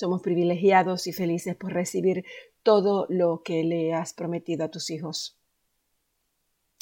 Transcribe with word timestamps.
Somos 0.00 0.22
privilegiados 0.22 1.06
y 1.08 1.12
felices 1.12 1.56
por 1.56 1.74
recibir 1.74 2.24
todo 2.62 3.04
lo 3.10 3.42
que 3.42 3.64
le 3.64 3.92
has 3.92 4.14
prometido 4.14 4.64
a 4.64 4.70
tus 4.70 4.88
hijos. 4.88 5.38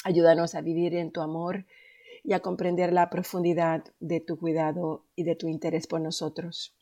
Ayúdanos 0.04 0.54
a 0.54 0.60
vivir 0.60 0.94
en 0.94 1.10
tu 1.10 1.20
amor 1.20 1.66
y 2.22 2.32
a 2.34 2.38
comprender 2.38 2.92
la 2.92 3.10
profundidad 3.10 3.82
de 3.98 4.20
tu 4.20 4.38
cuidado 4.38 5.04
y 5.16 5.24
de 5.24 5.34
tu 5.34 5.48
interés 5.48 5.88
por 5.88 6.00
nosotros. 6.00 6.76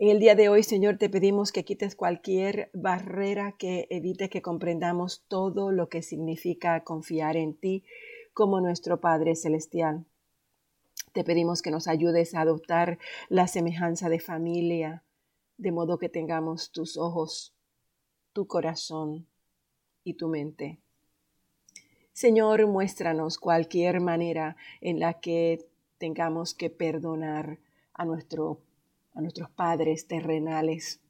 En 0.00 0.08
el 0.08 0.18
día 0.18 0.34
de 0.34 0.48
hoy, 0.48 0.64
Señor, 0.64 0.98
te 0.98 1.08
pedimos 1.08 1.52
que 1.52 1.64
quites 1.64 1.94
cualquier 1.94 2.68
barrera 2.74 3.54
que 3.56 3.86
evite 3.88 4.28
que 4.28 4.42
comprendamos 4.42 5.22
todo 5.28 5.70
lo 5.70 5.88
que 5.88 6.02
significa 6.02 6.82
confiar 6.82 7.36
en 7.36 7.54
ti 7.54 7.84
como 8.34 8.60
nuestro 8.60 9.00
Padre 9.00 9.36
Celestial. 9.36 10.06
Te 11.12 11.24
pedimos 11.24 11.60
que 11.60 11.70
nos 11.70 11.88
ayudes 11.88 12.34
a 12.34 12.40
adoptar 12.40 12.98
la 13.28 13.46
semejanza 13.46 14.08
de 14.08 14.18
familia, 14.18 15.02
de 15.58 15.70
modo 15.70 15.98
que 15.98 16.08
tengamos 16.08 16.72
tus 16.72 16.96
ojos, 16.96 17.54
tu 18.32 18.46
corazón 18.46 19.26
y 20.04 20.14
tu 20.14 20.28
mente. 20.28 20.78
Señor, 22.14 22.66
muéstranos 22.66 23.38
cualquier 23.38 24.00
manera 24.00 24.56
en 24.80 25.00
la 25.00 25.20
que 25.20 25.68
tengamos 25.98 26.54
que 26.54 26.70
perdonar 26.70 27.58
a, 27.92 28.06
nuestro, 28.06 28.60
a 29.14 29.20
nuestros 29.20 29.50
padres 29.50 30.06
terrenales. 30.06 31.00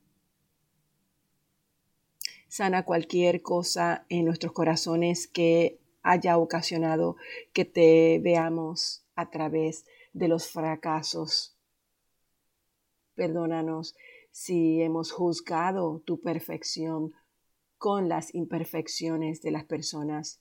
Sana 2.48 2.84
cualquier 2.84 3.40
cosa 3.40 4.04
en 4.08 4.24
nuestros 4.24 4.52
corazones 4.52 5.28
que 5.28 5.78
haya 6.02 6.36
ocasionado 6.38 7.16
que 7.52 7.64
te 7.64 8.20
veamos 8.22 9.04
a 9.14 9.30
través 9.30 9.86
de 10.12 10.28
los 10.28 10.48
fracasos. 10.48 11.56
Perdónanos 13.14 13.94
si 14.30 14.80
hemos 14.82 15.12
juzgado 15.12 16.00
tu 16.00 16.20
perfección 16.20 17.12
con 17.78 18.08
las 18.08 18.34
imperfecciones 18.34 19.42
de 19.42 19.50
las 19.50 19.64
personas 19.64 20.40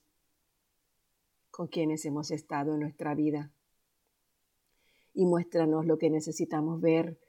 con 1.50 1.68
quienes 1.68 2.06
hemos 2.06 2.32
estado 2.32 2.73
en 2.73 2.80
nuestra 2.80 3.14
vida. 3.14 3.52
Y 5.14 5.26
muéstranos 5.26 5.86
lo 5.86 5.98
que 5.98 6.10
necesitamos 6.10 6.80
ver 6.80 7.20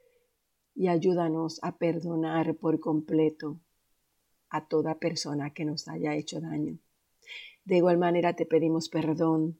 y 0.74 0.88
ayúdanos 0.88 1.58
a 1.62 1.76
perdonar 1.76 2.54
por 2.54 2.78
completo 2.78 3.58
a 4.48 4.66
toda 4.66 4.98
persona 4.98 5.52
que 5.52 5.64
nos 5.64 5.88
haya 5.88 6.14
hecho 6.14 6.40
daño. 6.40 6.78
De 7.64 7.76
igual 7.76 7.98
manera 7.98 8.34
te 8.34 8.46
pedimos 8.46 8.88
perdón 8.88 9.58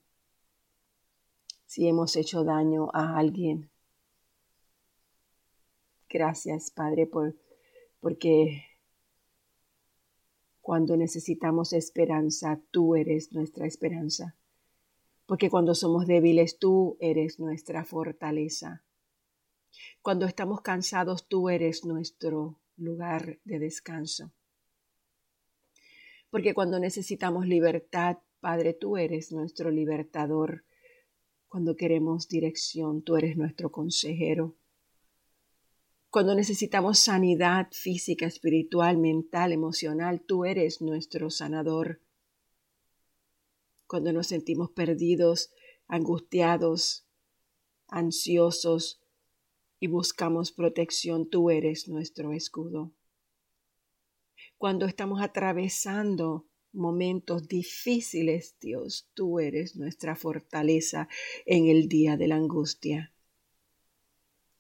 si 1.73 1.89
hemos 1.89 2.17
hecho 2.17 2.45
daño 2.45 2.91
a 2.93 3.17
alguien. 3.17 3.71
Gracias, 6.09 6.71
Padre, 6.71 7.07
por, 7.07 7.35
porque 8.01 8.65
cuando 10.61 10.97
necesitamos 10.97 11.73
esperanza, 11.73 12.61
tú 12.71 12.95
eres 12.97 13.33
nuestra 13.33 13.67
esperanza 13.67 14.37
porque 15.33 15.49
cuando 15.49 15.75
somos 15.75 16.07
débiles 16.07 16.59
tú 16.59 16.99
eres 17.01 17.41
nuestra 17.41 17.87
fortaleza. 17.87 18.83
Cuando 20.03 20.27
estamos 20.27 20.61
cansados 20.61 21.27
tú 21.27 21.49
eres 21.49 21.87
nuestro 21.87 22.61
lugar 22.77 23.39
de 23.45 23.59
descanso. 23.59 24.33
Porque 26.29 26.53
cuando 26.53 26.79
necesitamos 26.79 27.47
libertad, 27.47 28.19
Padre, 28.41 28.75
tú 28.75 28.99
eres 28.99 29.33
nuestro 29.33 29.71
libertador. 29.71 30.65
Cuando 31.53 31.77
queremos 31.77 32.29
dirección, 32.29 33.03
tú 33.03 33.17
eres 33.17 33.37
nuestro 33.37 33.71
consejero. 33.71 34.57
Cuando 36.09 36.35
necesitamos 36.35 36.99
sanidad 36.99 37.69
física, 37.73 38.25
espiritual, 38.25 38.97
mental, 38.97 39.53
emocional, 39.53 40.23
tú 40.23 40.47
eres 40.47 40.81
nuestro 40.81 41.29
sanador 41.29 42.01
cuando 43.87 44.15
nos 44.15 44.29
sentimos 44.29 44.71
perdidos, 44.71 45.53
angustiados, 45.89 47.07
ansiosos 47.87 49.03
y 49.79 49.89
buscamos 49.89 50.53
protección, 50.53 51.29
tú 51.29 51.51
eres 51.51 51.87
nuestro 51.87 52.33
escudo. 52.33 52.95
Cuando 54.57 54.87
estamos 54.87 55.21
atravesando 55.21 56.47
momentos 56.73 57.49
difíciles, 57.49 58.57
Dios, 58.61 59.09
tú 59.15 59.39
eres 59.41 59.77
nuestra 59.77 60.17
fortaleza 60.17 61.09
en 61.47 61.69
el 61.69 61.89
día 61.89 62.17
de 62.17 62.29
la 62.29 62.37
angustia. 62.37 63.13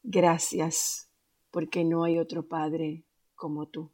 Gracias, 0.02 1.08
porque 1.50 1.84
no 1.84 2.04
hay 2.04 2.18
otro 2.18 2.46
Padre 2.48 3.04
como 3.34 3.66
tú. 3.68 3.90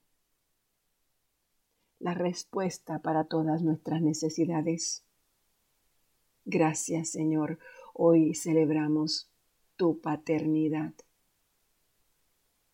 La 1.98 2.14
respuesta 2.14 3.00
para 3.00 3.24
todas 3.24 3.62
nuestras 3.62 4.00
necesidades. 4.02 5.04
Gracias, 6.44 7.10
Señor. 7.10 7.58
Hoy 7.92 8.34
celebramos 8.34 9.28
tu 9.76 10.00
paternidad. 10.00 10.94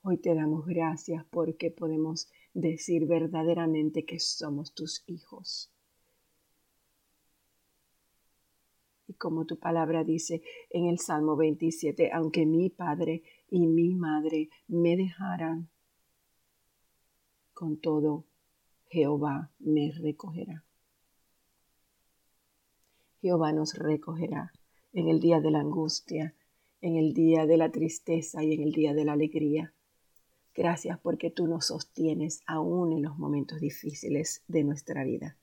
Hoy 0.03 0.19
te 0.19 0.35
damos 0.35 0.67
gracias 0.67 1.25
porque 1.31 1.71
podemos 1.71 2.29
decir 2.55 3.07
verdaderamente 3.07 4.05
que 4.05 4.19
somos 4.21 4.73
tus 4.73 5.03
hijos. 5.07 5.71
Y 9.07 9.15
como 9.15 9.45
tu 9.45 9.59
palabra 9.59 10.03
dice 10.05 10.43
en 10.71 10.87
el 10.87 10.99
Salmo 10.99 11.37
27, 11.37 12.11
aunque 12.13 12.47
mi 12.47 12.71
padre 12.71 13.23
y 13.51 13.67
mi 13.67 13.95
madre 13.95 14.49
me 14.69 14.97
dejaran, 14.97 15.69
con 17.53 17.77
todo 17.77 18.25
Jehová 18.89 19.51
me 19.59 19.93
recogerá. 19.93 20.65
Jehová 23.21 23.53
nos 23.53 23.75
recogerá 23.75 24.53
en 24.93 25.09
el 25.09 25.21
día 25.21 25.41
de 25.41 25.51
la 25.51 25.61
angustia, 25.61 26.35
en 26.81 26.97
el 26.97 27.15
día 27.15 27.47
de 27.47 27.57
la 27.57 27.71
tristeza 27.71 28.45
y 28.45 28.53
en 28.55 28.63
el 28.63 28.73
día 28.73 28.95
de 28.95 29.05
la 29.05 29.15
alegría. 29.15 29.75
Gracias 30.55 30.99
porque 31.01 31.31
tú 31.31 31.49
nos 31.49 31.67
sostienes 31.67 32.43
aún 32.47 32.93
en 32.93 33.03
los 33.03 33.19
momentos 33.19 33.61
difíciles 33.61 34.45
de 34.47 34.63
nuestra 34.63 35.03
vida. 35.03 35.37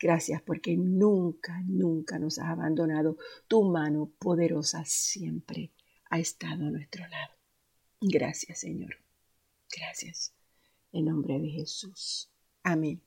Gracias 0.00 0.40
porque 0.42 0.76
nunca, 0.76 1.62
nunca 1.66 2.18
nos 2.18 2.38
has 2.38 2.46
abandonado. 2.46 3.18
Tu 3.48 3.62
mano 3.64 4.10
poderosa 4.18 4.84
siempre 4.86 5.72
ha 6.08 6.18
estado 6.18 6.66
a 6.66 6.70
nuestro 6.70 7.06
lado. 7.08 7.34
Gracias, 8.00 8.60
Señor. 8.60 8.94
Gracias. 9.76 10.32
En 10.92 11.06
nombre 11.06 11.38
de 11.38 11.48
Jesús. 11.48 12.30
Amén. 12.62 13.02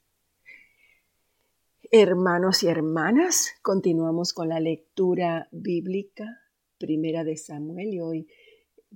Hermanos 1.94 2.64
y 2.64 2.68
hermanas, 2.68 3.54
continuamos 3.62 4.34
con 4.34 4.50
la 4.50 4.60
lectura 4.60 5.50
bíblica, 5.52 6.42
primera 6.78 7.24
de 7.24 7.38
Samuel, 7.38 7.94
y 7.94 8.00
hoy 8.00 8.28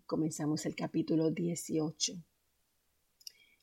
comenzamos 0.06 0.66
el 0.66 0.76
capítulo 0.76 1.32
18. 1.32 2.14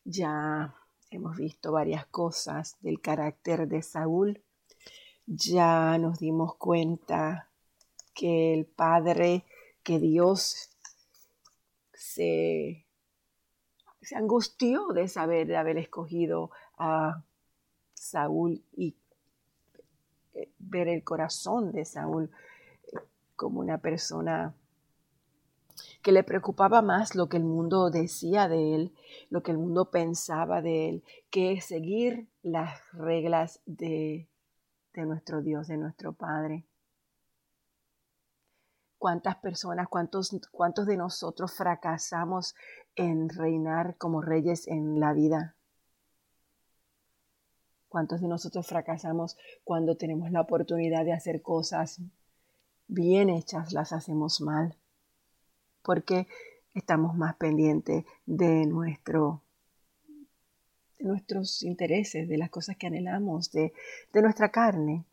Ya 0.04 0.74
hemos 1.10 1.36
visto 1.36 1.72
varias 1.72 2.06
cosas 2.06 2.76
del 2.80 3.00
carácter 3.00 3.68
de 3.68 3.82
Saúl, 3.82 4.42
ya 5.26 5.96
nos 5.98 6.18
dimos 6.18 6.56
cuenta 6.56 7.48
que 8.14 8.54
el 8.54 8.66
Padre, 8.66 9.44
que 9.82 9.98
Dios 9.98 10.70
se, 11.92 12.86
se 14.00 14.16
angustió 14.16 14.88
de 14.88 15.08
saber 15.08 15.46
de 15.46 15.56
haber 15.56 15.78
escogido 15.78 16.50
a 16.76 17.22
Saúl 17.94 18.64
y 18.72 18.96
eh, 20.34 20.50
ver 20.58 20.88
el 20.88 21.04
corazón 21.04 21.72
de 21.72 21.84
Saúl 21.84 22.30
eh, 22.92 22.98
como 23.36 23.60
una 23.60 23.78
persona 23.78 24.54
que 26.02 26.12
le 26.12 26.24
preocupaba 26.24 26.82
más 26.82 27.14
lo 27.14 27.28
que 27.28 27.36
el 27.36 27.44
mundo 27.44 27.88
decía 27.88 28.48
de 28.48 28.74
él, 28.74 28.94
lo 29.30 29.42
que 29.42 29.52
el 29.52 29.58
mundo 29.58 29.90
pensaba 29.90 30.60
de 30.60 30.88
él, 30.88 31.04
que 31.30 31.60
seguir 31.60 32.28
las 32.42 32.80
reglas 32.92 33.60
de, 33.66 34.28
de 34.94 35.06
nuestro 35.06 35.42
Dios, 35.42 35.68
de 35.68 35.76
nuestro 35.76 36.12
Padre. 36.12 36.66
¿Cuántas 38.98 39.36
personas, 39.36 39.88
cuántos, 39.88 40.36
cuántos 40.50 40.86
de 40.86 40.96
nosotros 40.96 41.52
fracasamos 41.56 42.54
en 42.96 43.28
reinar 43.28 43.96
como 43.96 44.22
reyes 44.22 44.66
en 44.66 44.98
la 44.98 45.12
vida? 45.12 45.54
¿Cuántos 47.88 48.20
de 48.20 48.28
nosotros 48.28 48.66
fracasamos 48.66 49.36
cuando 49.64 49.96
tenemos 49.96 50.30
la 50.32 50.40
oportunidad 50.40 51.04
de 51.04 51.12
hacer 51.12 51.42
cosas 51.42 52.00
bien 52.88 53.28
hechas, 53.28 53.72
las 53.72 53.92
hacemos 53.92 54.40
mal? 54.40 54.76
Porque 55.82 56.26
estamos 56.74 57.16
más 57.16 57.36
pendientes 57.36 58.04
de, 58.26 58.66
nuestro, 58.66 59.42
de 60.98 61.04
nuestros 61.04 61.62
intereses, 61.62 62.28
de 62.28 62.38
las 62.38 62.50
cosas 62.50 62.76
que 62.76 62.86
anhelamos, 62.86 63.50
de, 63.52 63.72
nuestra 64.14 64.50
carne. 64.50 65.04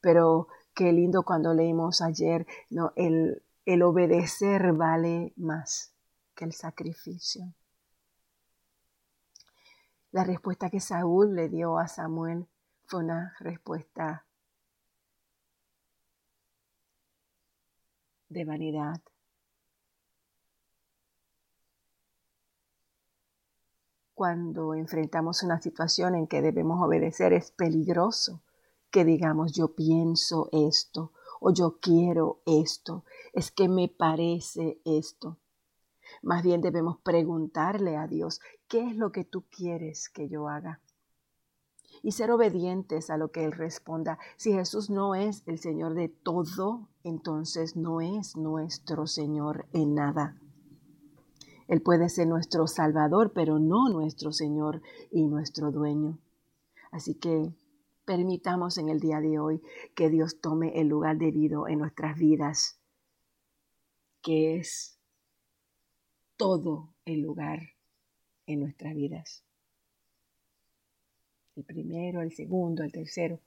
Pero 0.00 0.48
qué 0.74 0.92
lindo 0.92 1.22
cuando 1.22 1.54
leímos 1.54 2.02
ayer 2.02 2.46
¿no? 2.70 2.92
el, 2.96 3.42
el 3.64 3.82
obedecer 3.82 4.72
vale 4.72 5.32
más 5.36 5.92
que 6.34 6.44
el 6.44 6.52
sacrificio. 6.52 7.54
La 10.12 10.24
respuesta 10.24 10.70
que 10.70 10.80
Saúl 10.80 11.34
le 11.34 11.48
dio 11.48 11.78
a 11.78 11.88
Samuel 11.88 12.46
fue 12.86 13.00
una 13.00 13.34
respuesta 13.40 14.24
de 18.34 18.44
vanidad. 18.44 19.00
Cuando 24.12 24.74
enfrentamos 24.74 25.42
una 25.42 25.60
situación 25.60 26.14
en 26.14 26.26
que 26.26 26.42
debemos 26.42 26.82
obedecer 26.82 27.32
es 27.32 27.50
peligroso 27.50 28.42
que 28.90 29.04
digamos 29.04 29.52
yo 29.52 29.74
pienso 29.74 30.48
esto 30.52 31.12
o 31.40 31.50
yo 31.52 31.78
quiero 31.80 32.40
esto, 32.46 33.04
es 33.32 33.50
que 33.50 33.68
me 33.68 33.88
parece 33.88 34.78
esto. 34.84 35.38
Más 36.22 36.42
bien 36.42 36.60
debemos 36.60 36.98
preguntarle 36.98 37.96
a 37.96 38.06
Dios, 38.06 38.40
¿qué 38.68 38.88
es 38.88 38.96
lo 38.96 39.10
que 39.10 39.24
tú 39.24 39.44
quieres 39.50 40.08
que 40.08 40.28
yo 40.28 40.48
haga? 40.48 40.80
Y 42.04 42.12
ser 42.12 42.30
obedientes 42.30 43.08
a 43.08 43.16
lo 43.16 43.32
que 43.32 43.46
Él 43.46 43.52
responda. 43.52 44.18
Si 44.36 44.52
Jesús 44.52 44.90
no 44.90 45.14
es 45.14 45.42
el 45.46 45.58
Señor 45.58 45.94
de 45.94 46.10
todo, 46.10 46.86
entonces 47.02 47.76
no 47.76 48.02
es 48.02 48.36
nuestro 48.36 49.06
Señor 49.06 49.66
en 49.72 49.94
nada. 49.94 50.38
Él 51.66 51.80
puede 51.80 52.10
ser 52.10 52.26
nuestro 52.26 52.66
Salvador, 52.66 53.32
pero 53.34 53.58
no 53.58 53.88
nuestro 53.88 54.32
Señor 54.32 54.82
y 55.10 55.26
nuestro 55.26 55.72
dueño. 55.72 56.18
Así 56.92 57.14
que 57.14 57.54
permitamos 58.04 58.76
en 58.76 58.90
el 58.90 59.00
día 59.00 59.20
de 59.20 59.38
hoy 59.38 59.62
que 59.94 60.10
Dios 60.10 60.40
tome 60.42 60.78
el 60.78 60.88
lugar 60.88 61.16
debido 61.16 61.68
en 61.68 61.78
nuestras 61.78 62.18
vidas, 62.18 62.78
que 64.20 64.58
es 64.58 64.98
todo 66.36 66.92
el 67.06 67.22
lugar 67.22 67.60
en 68.46 68.60
nuestras 68.60 68.94
vidas. 68.94 69.42
El 71.56 71.64
primero, 71.64 72.20
el 72.20 72.32
segundo, 72.32 72.82
el 72.82 72.92
tercero. 72.92 73.38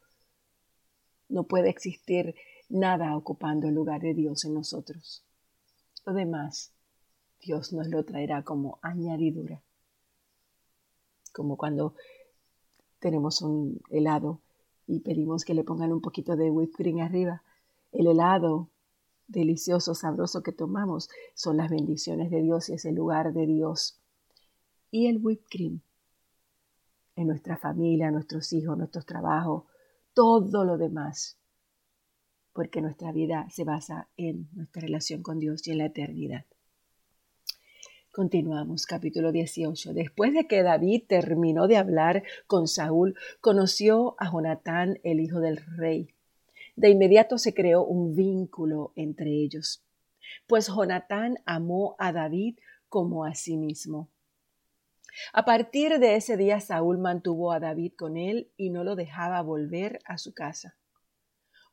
No 1.29 1.43
puede 1.43 1.69
existir 1.69 2.35
nada 2.69 3.15
ocupando 3.17 3.67
el 3.67 3.75
lugar 3.75 4.01
de 4.01 4.13
Dios 4.13 4.45
en 4.45 4.53
nosotros. 4.53 5.23
Lo 6.05 6.13
demás, 6.13 6.71
Dios 7.41 7.73
nos 7.73 7.87
lo 7.87 8.03
traerá 8.05 8.43
como 8.43 8.79
añadidura. 8.81 9.61
Como 11.33 11.57
cuando 11.57 11.95
tenemos 12.99 13.41
un 13.41 13.81
helado 13.89 14.39
y 14.87 15.01
pedimos 15.01 15.43
que 15.43 15.53
le 15.53 15.65
pongan 15.65 15.91
un 15.91 16.01
poquito 16.01 16.37
de 16.37 16.49
whipped 16.49 16.75
cream 16.75 16.99
arriba. 16.99 17.43
El 17.91 18.07
helado 18.07 18.69
delicioso, 19.27 19.93
sabroso 19.95 20.41
que 20.43 20.53
tomamos 20.53 21.09
son 21.33 21.57
las 21.57 21.69
bendiciones 21.69 22.31
de 22.31 22.41
Dios 22.41 22.69
y 22.69 22.73
es 22.73 22.85
el 22.85 22.95
lugar 22.95 23.33
de 23.33 23.45
Dios. 23.45 23.99
Y 24.91 25.07
el 25.07 25.17
whipped 25.21 25.47
cream 25.49 25.81
en 27.17 27.27
nuestra 27.27 27.57
familia, 27.57 28.11
nuestros 28.11 28.53
hijos, 28.53 28.77
nuestros 28.77 29.05
trabajos, 29.05 29.63
todo 30.13 30.63
lo 30.63 30.77
demás. 30.77 31.37
Porque 32.53 32.81
nuestra 32.81 33.11
vida 33.11 33.47
se 33.49 33.63
basa 33.63 34.07
en 34.15 34.47
nuestra 34.53 34.83
relación 34.83 35.23
con 35.23 35.39
Dios 35.39 35.67
y 35.67 35.71
en 35.71 35.79
la 35.79 35.85
eternidad. 35.87 36.45
Continuamos, 38.13 38.85
capítulo 38.85 39.31
18. 39.31 39.93
Después 39.93 40.33
de 40.33 40.47
que 40.47 40.63
David 40.63 41.03
terminó 41.07 41.67
de 41.67 41.77
hablar 41.77 42.23
con 42.45 42.67
Saúl, 42.67 43.15
conoció 43.41 44.15
a 44.19 44.31
Jonatán, 44.31 44.99
el 45.03 45.19
hijo 45.19 45.39
del 45.39 45.57
rey. 45.57 46.13
De 46.75 46.89
inmediato 46.89 47.39
se 47.39 47.55
creó 47.55 47.83
un 47.83 48.15
vínculo 48.15 48.93
entre 48.95 49.31
ellos, 49.31 49.83
pues 50.45 50.67
Jonatán 50.67 51.37
amó 51.45 51.95
a 51.97 52.11
David 52.11 52.59
como 52.89 53.25
a 53.25 53.33
sí 53.33 53.57
mismo. 53.57 54.09
A 55.33 55.45
partir 55.45 55.99
de 55.99 56.15
ese 56.15 56.37
día 56.37 56.59
Saúl 56.59 56.97
mantuvo 56.97 57.51
a 57.51 57.59
David 57.59 57.93
con 57.97 58.17
él 58.17 58.51
y 58.57 58.69
no 58.69 58.83
lo 58.83 58.95
dejaba 58.95 59.41
volver 59.41 59.99
a 60.05 60.17
su 60.17 60.33
casa. 60.33 60.77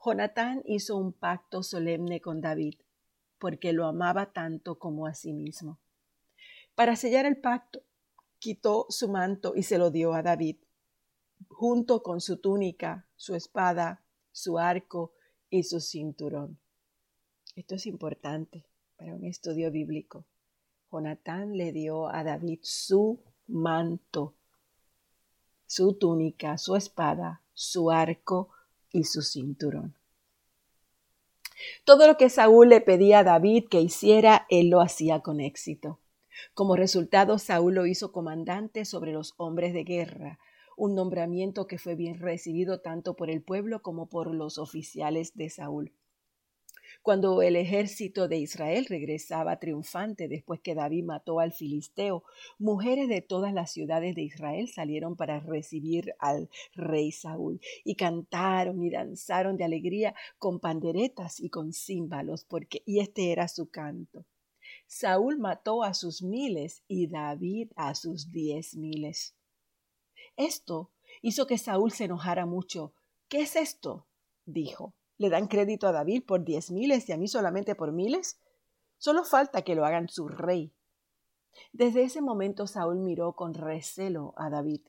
Jonatán 0.05 0.63
hizo 0.67 0.97
un 0.97 1.13
pacto 1.13 1.63
solemne 1.63 2.21
con 2.21 2.41
David, 2.41 2.75
porque 3.39 3.73
lo 3.73 3.87
amaba 3.87 4.33
tanto 4.33 4.79
como 4.79 5.07
a 5.07 5.15
sí 5.15 5.33
mismo. 5.33 5.81
Para 6.75 6.97
sellar 6.97 7.25
el 7.25 7.41
pacto, 7.41 7.83
quitó 8.39 8.87
su 8.91 9.09
manto 9.09 9.55
y 9.57 9.63
se 9.63 9.79
lo 9.79 9.91
dio 9.91 10.13
a 10.13 10.23
David, 10.23 10.57
junto 11.49 12.03
con 12.03 12.21
su 12.21 12.39
túnica, 12.39 13.07
su 13.17 13.35
espada, 13.35 14.05
su 14.33 14.59
arco 14.59 15.15
y 15.49 15.63
su 15.63 15.81
cinturón. 15.81 16.59
Esto 17.57 17.77
es 17.77 17.87
importante 17.87 18.67
para 18.97 19.15
un 19.15 19.25
estudio 19.25 19.71
bíblico. 19.71 20.27
Jonatán 20.91 21.57
le 21.57 21.73
dio 21.73 22.09
a 22.09 22.25
David 22.25 22.59
su 22.63 23.23
manto, 23.47 24.35
su 25.67 25.95
túnica, 25.95 26.59
su 26.59 26.77
espada, 26.77 27.43
su 27.53 27.91
arco 27.91 28.51
y 28.93 29.05
su 29.05 29.23
cinturón. 29.23 29.95
Todo 31.85 32.07
lo 32.07 32.17
que 32.17 32.31
Saúl 32.31 32.69
le 32.69 32.81
pedía 32.81 33.21
a 33.21 33.25
David 33.25 33.65
que 33.71 33.81
hiciera, 33.81 34.47
él 34.51 34.71
lo 34.71 34.81
hacía 34.81 35.21
con 35.21 35.41
éxito. 35.41 36.01
Como 36.53 36.77
resultado, 36.77 37.39
Saúl 37.39 37.75
lo 37.75 37.87
hizo 37.87 38.13
comandante 38.13 38.85
sobre 38.85 39.13
los 39.13 39.35
hombres 39.37 39.73
de 39.73 39.85
guerra, 39.85 40.39
un 40.77 40.95
nombramiento 40.95 41.67
que 41.67 41.79
fue 41.79 41.95
bien 41.95 42.19
recibido 42.19 42.81
tanto 42.81 43.15
por 43.15 43.31
el 43.31 43.43
pueblo 43.43 43.83
como 43.83 44.09
por 44.09 44.35
los 44.35 44.59
oficiales 44.59 45.37
de 45.37 45.51
Saúl. 45.51 45.93
Cuando 47.05 47.43
el 47.43 47.57
ejército 47.57 48.29
de 48.29 48.39
Israel 48.39 48.87
regresaba 48.87 49.59
triunfante 49.59 50.27
después 50.27 50.61
que 50.63 50.75
David 50.75 51.05
mató 51.05 51.39
al 51.39 51.53
filisteo, 51.53 52.25
mujeres 52.59 53.11
de 53.11 53.21
todas 53.21 53.53
las 53.53 53.73
ciudades 53.73 54.15
de 54.15 54.23
Israel 54.23 54.69
salieron 54.69 55.15
para 55.15 55.39
recibir 55.39 56.15
al 56.19 56.49
rey 56.73 57.13
Saúl 57.13 57.61
y 57.85 57.97
cantaron 57.97 58.83
y 58.83 58.89
danzaron 58.89 59.59
de 59.59 59.65
alegría 59.65 60.15
con 60.39 60.61
panderetas 60.61 61.41
y 61.41 61.51
con 61.51 61.75
címbalos, 61.75 62.47
porque 62.47 62.83
y 62.87 63.01
este 63.01 63.33
era 63.33 63.49
su 63.49 63.69
canto. 63.69 64.25
Saúl 64.87 65.39
mató 65.39 65.83
a 65.83 65.93
sus 65.93 66.23
miles 66.23 66.85
y 66.89 67.09
David 67.09 67.71
a 67.77 67.95
sus 67.95 68.31
diez 68.31 68.77
miles. 68.77 69.35
Esto 70.39 70.91
hizo 71.21 71.47
que 71.47 71.59
Saúl 71.59 71.93
se 71.93 72.05
enojara 72.05 72.47
mucho. 72.47 72.95
¿Qué 73.29 73.43
es 73.43 73.57
esto? 73.57 74.07
dijo. 74.47 74.95
¿Le 75.17 75.31
dan 75.31 75.47
crédito 75.47 75.87
a 75.87 75.93
David 75.93 76.25
por 76.27 76.45
diez 76.45 76.71
miles 76.71 77.09
y 77.09 77.13
a 77.13 77.17
mí 77.17 77.29
solamente 77.29 77.75
por 77.75 77.93
miles? 77.93 78.41
Solo 78.99 79.25
falta 79.25 79.63
que 79.63 79.75
lo 79.75 79.85
hagan 79.85 80.09
su 80.09 80.29
rey. 80.29 80.73
Desde 81.73 82.03
ese 82.03 82.21
momento 82.21 82.67
Saúl 82.67 82.99
miró 82.99 83.35
con 83.35 83.55
recelo 83.55 84.35
a 84.37 84.51
David. 84.51 84.81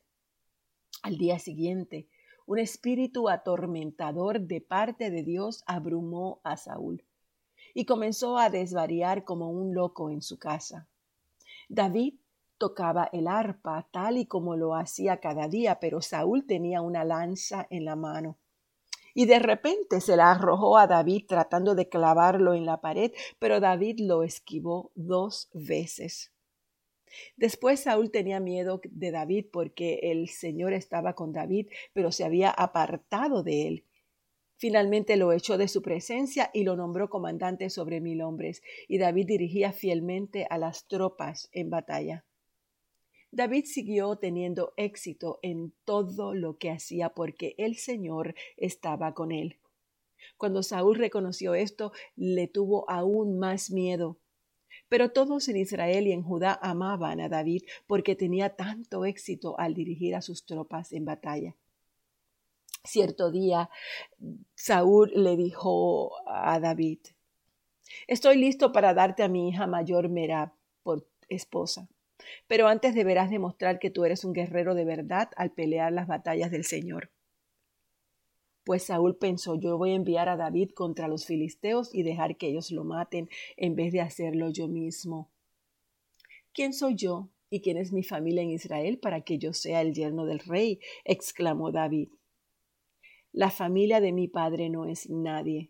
Al 1.04 1.18
día 1.18 1.38
siguiente, 1.38 2.08
un 2.48 2.60
espíritu 2.60 3.30
atormentador 3.30 4.42
de 4.42 4.62
parte 4.62 5.12
de 5.12 5.24
Dios 5.24 5.64
abrumó 5.68 6.42
a 6.44 6.58
Saúl 6.58 7.04
y 7.74 7.86
comenzó 7.86 8.38
a 8.38 8.50
desvariar 8.50 9.24
como 9.24 9.50
un 9.50 9.74
loco 9.74 10.10
en 10.10 10.22
su 10.22 10.40
casa. 10.40 10.88
David 11.70 12.16
tocaba 12.58 13.10
el 13.12 13.28
arpa 13.28 13.88
tal 13.92 14.18
y 14.18 14.26
como 14.26 14.56
lo 14.56 14.76
hacía 14.76 15.20
cada 15.20 15.48
día, 15.48 15.80
pero 15.80 16.02
Saúl 16.02 16.46
tenía 16.46 16.82
una 16.82 17.04
lanza 17.04 17.68
en 17.70 17.86
la 17.86 17.96
mano. 17.96 18.38
Y 19.18 19.26
de 19.26 19.40
repente 19.40 20.02
se 20.02 20.18
la 20.18 20.32
arrojó 20.32 20.78
a 20.78 20.88
David 20.88 21.24
tratando 21.28 21.74
de 21.74 21.88
clavarlo 21.88 22.54
en 22.54 22.66
la 22.66 22.82
pared, 22.82 23.12
pero 23.40 23.62
David 23.62 24.02
lo 24.02 24.24
esquivó 24.24 24.92
dos 24.94 25.50
veces. 25.54 26.34
Después 27.38 27.80
Saúl 27.80 28.12
tenía 28.12 28.42
miedo 28.42 28.82
de 28.84 29.12
David 29.12 29.46
porque 29.54 30.00
el 30.12 30.28
Señor 30.28 30.74
estaba 30.74 31.14
con 31.14 31.32
David, 31.32 31.68
pero 31.94 32.12
se 32.12 32.26
había 32.26 32.50
apartado 32.50 33.42
de 33.42 33.68
él. 33.68 33.86
Finalmente 34.58 35.16
lo 35.16 35.32
echó 35.32 35.58
de 35.58 35.70
su 35.70 35.82
presencia 35.82 36.50
y 36.54 36.64
lo 36.64 36.76
nombró 36.76 37.10
comandante 37.10 37.70
sobre 37.70 38.02
mil 38.02 38.22
hombres, 38.22 38.64
y 38.90 38.98
David 38.98 39.28
dirigía 39.28 39.72
fielmente 39.72 40.46
a 40.50 40.58
las 40.58 40.88
tropas 40.88 41.50
en 41.54 41.70
batalla. 41.70 42.26
David 43.36 43.66
siguió 43.66 44.16
teniendo 44.16 44.74
éxito 44.78 45.40
en 45.42 45.74
todo 45.84 46.34
lo 46.34 46.58
que 46.58 46.72
hacía 46.72 47.10
porque 47.10 47.54
el 47.58 47.76
Señor 47.76 48.34
estaba 48.56 49.14
con 49.14 49.34
él. 49.34 49.60
Cuando 50.38 50.64
Saúl 50.64 50.96
reconoció 50.96 51.54
esto, 51.54 51.92
le 52.16 52.48
tuvo 52.48 52.90
aún 52.90 53.38
más 53.38 53.72
miedo. 53.72 54.18
Pero 54.88 55.12
todos 55.12 55.50
en 55.50 55.58
Israel 55.58 56.08
y 56.08 56.14
en 56.14 56.24
Judá 56.24 56.58
amaban 56.62 57.20
a 57.20 57.28
David 57.28 57.64
porque 57.88 58.16
tenía 58.16 58.56
tanto 58.56 59.04
éxito 59.04 59.60
al 59.60 59.74
dirigir 59.74 60.16
a 60.16 60.22
sus 60.22 60.46
tropas 60.46 60.94
en 60.94 61.04
batalla. 61.04 61.58
Cierto 62.86 63.32
día, 63.32 63.70
Saúl 64.54 65.12
le 65.14 65.36
dijo 65.36 66.14
a 66.26 66.58
David, 66.62 67.00
Estoy 68.08 68.38
listo 68.38 68.72
para 68.72 68.94
darte 68.94 69.24
a 69.24 69.28
mi 69.28 69.50
hija 69.50 69.68
mayor 69.68 70.08
Merab 70.08 70.54
por 70.84 71.06
esposa, 71.28 71.90
pero 72.48 72.68
antes 72.68 72.96
deberás 72.96 73.30
demostrar 73.30 73.80
que 73.80 73.90
tú 73.90 74.06
eres 74.06 74.24
un 74.26 74.34
guerrero 74.34 74.76
de 74.76 74.86
verdad 74.86 75.30
al 75.36 75.52
pelear 75.52 75.92
las 75.92 76.08
batallas 76.08 76.52
del 76.52 76.66
Señor. 76.66 77.12
Pues 78.64 78.84
Saúl 78.84 79.16
pensó, 79.16 79.56
yo 79.60 79.78
voy 79.78 79.92
a 79.92 79.96
enviar 79.96 80.28
a 80.28 80.38
David 80.38 80.72
contra 80.72 81.08
los 81.08 81.26
filisteos 81.26 81.94
y 81.94 82.02
dejar 82.02 82.36
que 82.36 82.48
ellos 82.48 82.72
lo 82.72 82.84
maten 82.84 83.30
en 83.58 83.76
vez 83.76 83.94
de 83.94 84.02
hacerlo 84.02 84.50
yo 84.50 84.68
mismo. 84.68 85.30
¿Quién 86.52 86.74
soy 86.74 86.96
yo 86.96 87.30
y 87.52 87.62
quién 87.62 87.78
es 87.78 87.92
mi 87.92 88.02
familia 88.02 88.42
en 88.42 88.50
Israel 88.50 88.98
para 88.98 89.22
que 89.22 89.38
yo 89.38 89.54
sea 89.54 89.82
el 89.82 89.94
yerno 89.94 90.26
del 90.26 90.40
rey? 90.40 90.80
exclamó 91.04 91.72
David. 91.72 92.10
La 93.32 93.52
familia 93.52 94.00
de 94.00 94.14
mi 94.14 94.28
padre 94.28 94.70
no 94.70 94.86
es 94.86 95.10
nadie. 95.10 95.70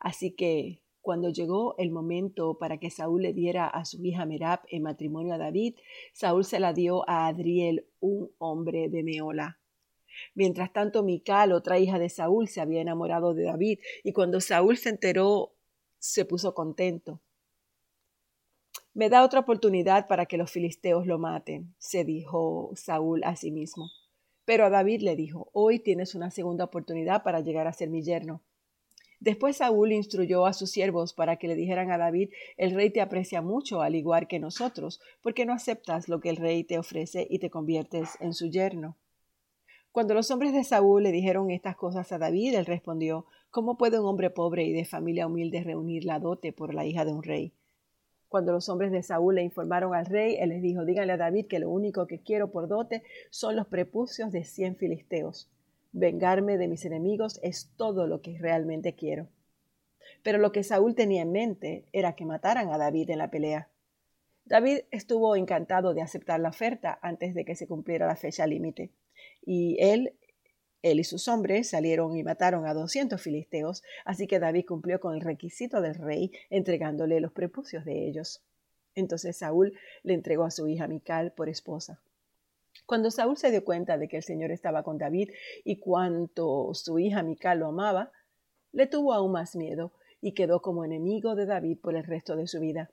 Así 0.00 0.32
que 0.32 0.80
cuando 1.08 1.30
llegó 1.30 1.74
el 1.78 1.90
momento 1.90 2.58
para 2.58 2.76
que 2.76 2.90
Saúl 2.90 3.22
le 3.22 3.32
diera 3.32 3.66
a 3.66 3.86
su 3.86 4.04
hija 4.04 4.26
Merab 4.26 4.60
en 4.68 4.82
matrimonio 4.82 5.32
a 5.32 5.38
David, 5.38 5.74
Saúl 6.12 6.44
se 6.44 6.60
la 6.60 6.74
dio 6.74 7.08
a 7.08 7.28
Adriel, 7.28 7.86
un 7.98 8.30
hombre 8.36 8.90
de 8.90 9.02
Meola. 9.02 9.58
Mientras 10.34 10.70
tanto, 10.70 11.02
Mical, 11.02 11.52
otra 11.52 11.78
hija 11.78 11.98
de 11.98 12.10
Saúl, 12.10 12.46
se 12.46 12.60
había 12.60 12.82
enamorado 12.82 13.32
de 13.32 13.44
David, 13.44 13.78
y 14.04 14.12
cuando 14.12 14.38
Saúl 14.42 14.76
se 14.76 14.90
enteró, 14.90 15.54
se 15.98 16.26
puso 16.26 16.52
contento. 16.52 17.22
Me 18.92 19.08
da 19.08 19.24
otra 19.24 19.40
oportunidad 19.40 20.08
para 20.08 20.26
que 20.26 20.36
los 20.36 20.50
filisteos 20.50 21.06
lo 21.06 21.18
maten, 21.18 21.74
se 21.78 22.04
dijo 22.04 22.72
Saúl 22.74 23.24
a 23.24 23.34
sí 23.34 23.50
mismo. 23.50 23.88
Pero 24.44 24.66
a 24.66 24.68
David 24.68 25.00
le 25.00 25.16
dijo, 25.16 25.48
hoy 25.54 25.78
tienes 25.78 26.14
una 26.14 26.30
segunda 26.30 26.64
oportunidad 26.64 27.22
para 27.22 27.40
llegar 27.40 27.66
a 27.66 27.72
ser 27.72 27.88
mi 27.88 28.02
yerno. 28.02 28.42
Después 29.20 29.56
Saúl 29.56 29.92
instruyó 29.92 30.46
a 30.46 30.52
sus 30.52 30.70
siervos 30.70 31.12
para 31.12 31.36
que 31.36 31.48
le 31.48 31.56
dijeran 31.56 31.90
a 31.90 31.98
David, 31.98 32.30
el 32.56 32.74
rey 32.74 32.90
te 32.90 33.00
aprecia 33.00 33.42
mucho, 33.42 33.82
al 33.82 33.96
igual 33.96 34.28
que 34.28 34.38
nosotros, 34.38 35.00
porque 35.22 35.44
no 35.44 35.52
aceptas 35.52 36.08
lo 36.08 36.20
que 36.20 36.30
el 36.30 36.36
rey 36.36 36.62
te 36.62 36.78
ofrece 36.78 37.26
y 37.28 37.40
te 37.40 37.50
conviertes 37.50 38.16
en 38.20 38.32
su 38.32 38.46
yerno. 38.48 38.96
Cuando 39.90 40.14
los 40.14 40.30
hombres 40.30 40.52
de 40.52 40.62
Saúl 40.62 41.02
le 41.02 41.10
dijeron 41.10 41.50
estas 41.50 41.74
cosas 41.74 42.12
a 42.12 42.18
David, 42.18 42.54
él 42.54 42.66
respondió, 42.66 43.26
¿Cómo 43.50 43.76
puede 43.76 43.98
un 43.98 44.06
hombre 44.06 44.30
pobre 44.30 44.64
y 44.64 44.72
de 44.72 44.84
familia 44.84 45.26
humilde 45.26 45.64
reunir 45.64 46.04
la 46.04 46.20
dote 46.20 46.52
por 46.52 46.74
la 46.74 46.84
hija 46.84 47.04
de 47.04 47.12
un 47.12 47.22
rey? 47.22 47.54
Cuando 48.28 48.52
los 48.52 48.68
hombres 48.68 48.92
de 48.92 49.02
Saúl 49.02 49.36
le 49.36 49.42
informaron 49.42 49.94
al 49.94 50.04
rey, 50.04 50.36
él 50.38 50.50
les 50.50 50.60
dijo, 50.60 50.84
díganle 50.84 51.14
a 51.14 51.16
David 51.16 51.46
que 51.46 51.58
lo 51.58 51.70
único 51.70 52.06
que 52.06 52.20
quiero 52.20 52.52
por 52.52 52.68
dote 52.68 53.02
son 53.30 53.56
los 53.56 53.66
prepucios 53.66 54.30
de 54.30 54.44
cien 54.44 54.76
filisteos. 54.76 55.50
Vengarme 55.92 56.58
de 56.58 56.68
mis 56.68 56.84
enemigos 56.84 57.40
es 57.42 57.70
todo 57.76 58.06
lo 58.06 58.20
que 58.20 58.38
realmente 58.38 58.94
quiero. 58.94 59.28
Pero 60.22 60.38
lo 60.38 60.52
que 60.52 60.64
Saúl 60.64 60.94
tenía 60.94 61.22
en 61.22 61.32
mente 61.32 61.86
era 61.92 62.14
que 62.14 62.26
mataran 62.26 62.70
a 62.70 62.78
David 62.78 63.10
en 63.10 63.18
la 63.18 63.30
pelea. 63.30 63.70
David 64.44 64.80
estuvo 64.90 65.36
encantado 65.36 65.92
de 65.92 66.02
aceptar 66.02 66.40
la 66.40 66.48
oferta 66.48 66.98
antes 67.02 67.34
de 67.34 67.44
que 67.44 67.54
se 67.54 67.66
cumpliera 67.66 68.06
la 68.06 68.16
fecha 68.16 68.46
límite, 68.46 68.90
y 69.44 69.76
él, 69.78 70.14
él 70.82 71.00
y 71.00 71.04
sus 71.04 71.28
hombres 71.28 71.68
salieron 71.68 72.16
y 72.16 72.22
mataron 72.22 72.66
a 72.66 72.72
doscientos 72.72 73.20
filisteos, 73.20 73.82
así 74.06 74.26
que 74.26 74.38
David 74.38 74.64
cumplió 74.66 75.00
con 75.00 75.14
el 75.14 75.20
requisito 75.20 75.82
del 75.82 75.96
rey, 75.96 76.32
entregándole 76.48 77.20
los 77.20 77.32
prepucios 77.32 77.84
de 77.84 78.06
ellos. 78.06 78.42
Entonces 78.94 79.36
Saúl 79.36 79.78
le 80.02 80.14
entregó 80.14 80.44
a 80.44 80.50
su 80.50 80.66
hija 80.66 80.88
Mical 80.88 81.32
por 81.32 81.48
esposa. 81.48 82.00
Cuando 82.86 83.10
Saúl 83.10 83.36
se 83.36 83.50
dio 83.50 83.64
cuenta 83.64 83.98
de 83.98 84.08
que 84.08 84.18
el 84.18 84.22
Señor 84.22 84.50
estaba 84.50 84.82
con 84.82 84.98
David 84.98 85.30
y 85.64 85.78
cuanto 85.78 86.72
su 86.74 86.98
hija 86.98 87.22
Mical 87.22 87.60
lo 87.60 87.68
amaba, 87.68 88.12
le 88.72 88.86
tuvo 88.86 89.12
aún 89.12 89.32
más 89.32 89.56
miedo 89.56 89.92
y 90.20 90.34
quedó 90.34 90.62
como 90.62 90.84
enemigo 90.84 91.34
de 91.34 91.46
David 91.46 91.78
por 91.80 91.96
el 91.96 92.04
resto 92.04 92.36
de 92.36 92.46
su 92.46 92.60
vida. 92.60 92.90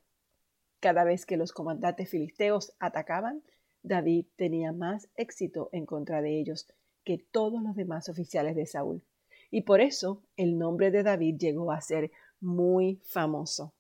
Cada 0.80 1.04
vez 1.04 1.26
que 1.26 1.38
los 1.38 1.52
comandantes 1.52 2.10
filisteos 2.10 2.74
atacaban, 2.80 3.44
David 3.82 4.28
tenía 4.36 4.72
más 4.72 5.10
éxito 5.16 5.70
en 5.72 5.86
contra 5.86 6.22
de 6.22 6.40
ellos 6.40 6.68
que 7.04 7.18
todos 7.32 7.62
los 7.62 7.76
demás 7.76 8.10
oficiales 8.10 8.56
de 8.56 8.66
Saúl. 8.66 9.04
Y 9.52 9.62
por 9.62 9.80
eso 9.80 10.24
el 10.38 10.58
nombre 10.58 10.92
de 10.92 11.04
David 11.04 11.38
llegó 11.38 11.72
a 11.72 11.82
ser 11.82 12.12
muy 12.40 13.00
famoso. 13.06 13.74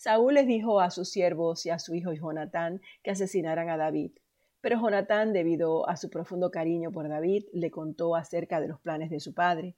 Saúl 0.00 0.32
les 0.32 0.46
dijo 0.46 0.80
a 0.80 0.90
sus 0.90 1.10
siervos 1.10 1.66
y 1.66 1.68
a 1.68 1.78
su 1.78 1.94
hijo 1.94 2.14
Jonatán 2.14 2.80
que 3.02 3.10
asesinaran 3.10 3.68
a 3.68 3.76
David. 3.76 4.12
Pero 4.62 4.80
Jonatán, 4.80 5.34
debido 5.34 5.86
a 5.90 5.98
su 5.98 6.08
profundo 6.08 6.50
cariño 6.50 6.90
por 6.90 7.06
David, 7.06 7.44
le 7.52 7.70
contó 7.70 8.16
acerca 8.16 8.62
de 8.62 8.68
los 8.68 8.80
planes 8.80 9.10
de 9.10 9.20
su 9.20 9.34
padre. 9.34 9.76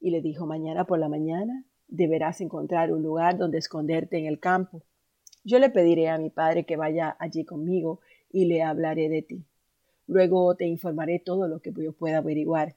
Y 0.00 0.12
le 0.12 0.22
dijo, 0.22 0.46
mañana 0.46 0.86
por 0.86 0.98
la 0.98 1.10
mañana 1.10 1.66
deberás 1.88 2.40
encontrar 2.40 2.90
un 2.90 3.02
lugar 3.02 3.36
donde 3.36 3.58
esconderte 3.58 4.16
en 4.16 4.24
el 4.24 4.40
campo. 4.40 4.82
Yo 5.44 5.58
le 5.58 5.68
pediré 5.68 6.08
a 6.08 6.16
mi 6.16 6.30
padre 6.30 6.64
que 6.64 6.78
vaya 6.78 7.14
allí 7.20 7.44
conmigo 7.44 8.00
y 8.30 8.46
le 8.46 8.62
hablaré 8.62 9.10
de 9.10 9.20
ti. 9.20 9.44
Luego 10.06 10.54
te 10.56 10.64
informaré 10.64 11.18
todo 11.18 11.48
lo 11.48 11.60
que 11.60 11.70
yo 11.76 11.92
pueda 11.92 12.16
averiguar. 12.16 12.76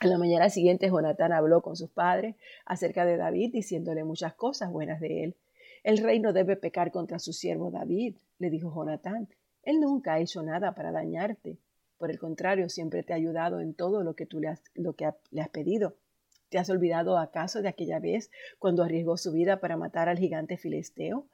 A 0.00 0.08
la 0.08 0.18
mañana 0.18 0.50
siguiente 0.50 0.88
Jonatán 0.88 1.32
habló 1.32 1.62
con 1.62 1.76
sus 1.76 1.90
padres 1.90 2.34
acerca 2.66 3.04
de 3.04 3.16
David, 3.16 3.52
diciéndole 3.52 4.02
muchas 4.02 4.34
cosas 4.34 4.72
buenas 4.72 4.98
de 5.00 5.22
él. 5.22 5.36
El 5.82 5.98
rey 5.98 6.20
no 6.20 6.32
debe 6.32 6.56
pecar 6.56 6.90
contra 6.90 7.18
su 7.18 7.32
siervo 7.32 7.70
David, 7.70 8.16
le 8.38 8.50
dijo 8.50 8.72
Jonatán. 8.74 9.28
Él 9.62 9.80
nunca 9.80 10.14
ha 10.14 10.20
hecho 10.20 10.42
nada 10.42 10.74
para 10.74 10.92
dañarte. 10.92 11.58
Por 11.98 12.10
el 12.10 12.18
contrario, 12.18 12.68
siempre 12.68 13.02
te 13.02 13.12
ha 13.12 13.16
ayudado 13.16 13.60
en 13.60 13.74
todo 13.74 14.02
lo 14.02 14.14
que 14.14 14.26
tú 14.26 14.40
le 14.40 14.48
has, 14.48 14.62
le 14.74 15.40
has 15.40 15.48
pedido. 15.50 15.96
¿Te 16.48 16.58
has 16.58 16.68
olvidado 16.68 17.16
acaso 17.16 17.62
de 17.62 17.68
aquella 17.68 18.00
vez 18.00 18.30
cuando 18.58 18.82
arriesgó 18.82 19.16
su 19.16 19.32
vida 19.32 19.60
para 19.60 19.76
matar 19.76 20.08
al 20.08 20.18
gigante 20.18 20.56
filisteo? 20.56 21.26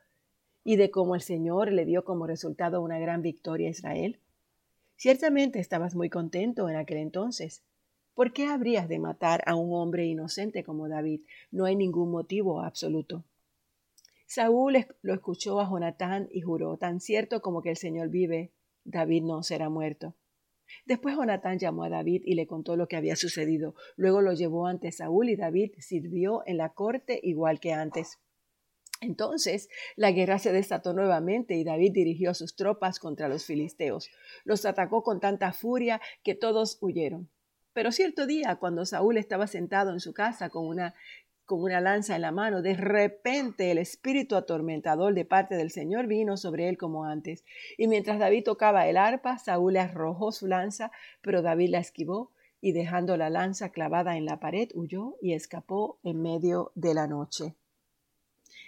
¿Y 0.62 0.76
de 0.76 0.90
cómo 0.90 1.14
el 1.14 1.22
Señor 1.22 1.72
le 1.72 1.84
dio 1.84 2.04
como 2.04 2.26
resultado 2.26 2.82
una 2.82 2.98
gran 2.98 3.22
victoria 3.22 3.68
a 3.68 3.70
Israel? 3.70 4.20
Ciertamente 4.96 5.58
estabas 5.58 5.94
muy 5.94 6.10
contento 6.10 6.68
en 6.68 6.76
aquel 6.76 6.98
entonces. 6.98 7.62
¿Por 8.14 8.32
qué 8.32 8.46
habrías 8.46 8.88
de 8.88 8.98
matar 8.98 9.42
a 9.46 9.54
un 9.54 9.72
hombre 9.72 10.06
inocente 10.06 10.64
como 10.64 10.88
David? 10.88 11.20
No 11.50 11.64
hay 11.64 11.76
ningún 11.76 12.10
motivo 12.10 12.62
absoluto. 12.62 13.24
Saúl 14.26 14.86
lo 15.02 15.14
escuchó 15.14 15.60
a 15.60 15.68
Jonatán 15.68 16.28
y 16.30 16.40
juró, 16.40 16.76
tan 16.76 17.00
cierto 17.00 17.40
como 17.40 17.62
que 17.62 17.70
el 17.70 17.76
Señor 17.76 18.10
vive, 18.10 18.52
David 18.84 19.22
no 19.22 19.42
será 19.42 19.68
muerto. 19.68 20.14
Después 20.84 21.14
Jonatán 21.14 21.58
llamó 21.58 21.84
a 21.84 21.88
David 21.88 22.22
y 22.24 22.34
le 22.34 22.46
contó 22.46 22.76
lo 22.76 22.88
que 22.88 22.96
había 22.96 23.16
sucedido. 23.16 23.74
Luego 23.96 24.20
lo 24.20 24.32
llevó 24.32 24.66
ante 24.66 24.90
Saúl 24.90 25.28
y 25.28 25.36
David 25.36 25.72
sirvió 25.78 26.42
en 26.46 26.58
la 26.58 26.70
corte 26.70 27.20
igual 27.22 27.60
que 27.60 27.72
antes. 27.72 28.18
Entonces 29.00 29.68
la 29.94 30.10
guerra 30.10 30.38
se 30.38 30.52
desató 30.52 30.92
nuevamente 30.92 31.54
y 31.54 31.64
David 31.64 31.92
dirigió 31.92 32.34
sus 32.34 32.56
tropas 32.56 32.98
contra 32.98 33.28
los 33.28 33.44
filisteos. 33.44 34.10
Los 34.44 34.64
atacó 34.64 35.02
con 35.02 35.20
tanta 35.20 35.52
furia 35.52 36.00
que 36.22 36.34
todos 36.34 36.78
huyeron. 36.80 37.30
Pero 37.72 37.92
cierto 37.92 38.26
día, 38.26 38.56
cuando 38.56 38.86
Saúl 38.86 39.18
estaba 39.18 39.46
sentado 39.46 39.92
en 39.92 40.00
su 40.00 40.14
casa 40.14 40.48
con 40.48 40.66
una 40.66 40.94
con 41.46 41.62
una 41.62 41.80
lanza 41.80 42.16
en 42.16 42.22
la 42.22 42.32
mano, 42.32 42.60
de 42.60 42.74
repente 42.74 43.70
el 43.70 43.78
espíritu 43.78 44.34
atormentador 44.34 45.14
de 45.14 45.24
parte 45.24 45.54
del 45.54 45.70
Señor 45.70 46.08
vino 46.08 46.36
sobre 46.36 46.68
él 46.68 46.76
como 46.76 47.04
antes. 47.04 47.44
Y 47.78 47.86
mientras 47.86 48.18
David 48.18 48.44
tocaba 48.44 48.88
el 48.88 48.96
arpa, 48.96 49.38
Saúl 49.38 49.74
le 49.74 49.80
arrojó 49.80 50.32
su 50.32 50.48
lanza, 50.48 50.90
pero 51.22 51.42
David 51.42 51.70
la 51.70 51.78
esquivó 51.78 52.32
y 52.60 52.72
dejando 52.72 53.16
la 53.16 53.30
lanza 53.30 53.70
clavada 53.70 54.16
en 54.16 54.24
la 54.24 54.40
pared, 54.40 54.68
huyó 54.74 55.14
y 55.22 55.34
escapó 55.34 55.98
en 56.02 56.20
medio 56.20 56.72
de 56.74 56.94
la 56.94 57.06
noche. 57.06 57.54